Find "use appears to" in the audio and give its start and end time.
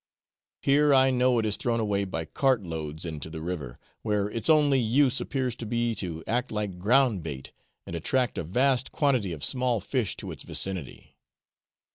4.79-5.67